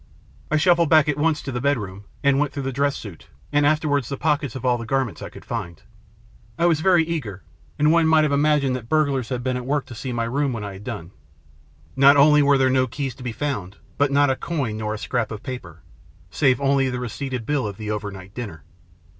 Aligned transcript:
I 0.49 0.57
shuffled 0.57 0.89
back 0.89 1.07
at 1.07 1.15
once 1.15 1.43
to 1.43 1.51
STORY 1.51 1.57
OF 1.57 1.61
THE 1.61 1.69
LATE 1.69 1.75
MR. 1.75 1.77
ELVESHAM 1.77 1.95
67 1.99 2.01
the 2.01 2.01
bedroom, 2.01 2.05
and 2.33 2.39
went 2.39 2.53
through 2.53 2.63
the 2.63 2.71
dress 2.71 2.95
suit, 2.97 3.27
and 3.53 3.65
afterwards 3.67 4.09
the 4.09 4.17
pockets 4.17 4.55
of 4.55 4.65
all 4.65 4.77
the 4.79 4.85
garments 4.87 5.21
I 5.21 5.29
could 5.29 5.45
find. 5.45 5.83
I 6.57 6.65
was 6.65 6.79
very 6.81 7.03
eager, 7.05 7.43
and 7.77 7.91
one 7.91 8.07
might 8.07 8.23
have 8.23 8.31
imagined 8.31 8.75
that 8.75 8.89
burglars 8.89 9.29
had 9.29 9.43
been 9.43 9.57
at 9.57 9.65
work, 9.67 9.85
to 9.85 9.93
see 9.93 10.11
my 10.11 10.23
room 10.23 10.53
when 10.53 10.63
I 10.63 10.73
had 10.73 10.83
done. 10.83 11.11
Not 11.95 12.17
only 12.17 12.41
were 12.41 12.57
there 12.57 12.71
no 12.71 12.87
keys 12.87 13.13
to 13.13 13.21
be 13.21 13.31
found, 13.31 13.77
but 13.99 14.11
not 14.11 14.31
a 14.31 14.35
coin, 14.35 14.77
nor 14.77 14.95
a 14.95 14.97
scrap 14.97 15.29
of 15.29 15.43
paper 15.43 15.83
save 16.31 16.59
only 16.59 16.89
the 16.89 16.99
receipted 16.99 17.45
bill 17.45 17.67
of 17.67 17.77
the 17.77 17.91
overnight 17.91 18.33
dinner. 18.33 18.63